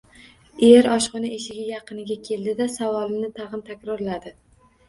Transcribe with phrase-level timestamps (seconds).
[0.67, 4.35] Er oshxona eshigi yaqiniga keldi-da, savolini tag‘in takrorladi.